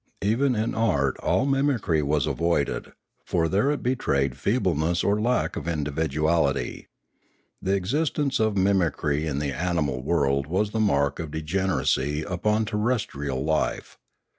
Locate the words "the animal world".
9.37-10.47